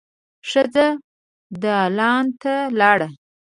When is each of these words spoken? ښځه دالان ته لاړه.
ښځه 0.49 0.87
دالان 1.63 2.25
ته 2.41 2.53
لاړه. 2.79 3.07